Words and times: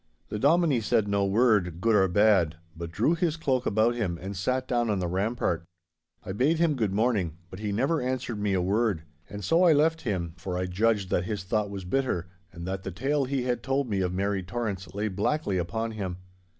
The 0.29 0.39
Dominie 0.39 0.81
said 0.81 1.07
no 1.07 1.27
word, 1.27 1.79
good 1.79 1.93
or 1.93 2.07
bad, 2.07 2.55
but 2.75 2.91
drew 2.91 3.13
his 3.13 3.37
cloak 3.37 3.67
about 3.67 3.93
him 3.93 4.17
and 4.19 4.35
sat 4.35 4.67
down 4.67 4.89
on 4.89 4.97
the 4.97 5.07
rampart. 5.07 5.63
I 6.23 6.31
bade 6.31 6.57
him 6.57 6.73
good 6.73 6.91
morning, 6.91 7.37
but 7.51 7.59
he 7.59 7.71
never 7.71 8.01
answered 8.01 8.39
me 8.39 8.53
a 8.53 8.63
word; 8.63 9.03
and 9.29 9.43
so 9.43 9.61
I 9.63 9.73
left 9.73 10.01
him, 10.01 10.33
for 10.37 10.57
I 10.57 10.65
judged 10.65 11.11
that 11.11 11.25
his 11.25 11.43
thought 11.43 11.69
was 11.69 11.85
bitter, 11.85 12.27
and 12.51 12.65
that 12.67 12.81
the 12.81 12.89
tale 12.89 13.25
he 13.25 13.43
had 13.43 13.61
told 13.61 13.91
me 13.91 14.01
of 14.01 14.11
Mary 14.11 14.41
Torrance 14.41 14.91
lay 14.95 15.07
blackly 15.07 15.59
upon 15.59 15.91
him. 15.91 16.17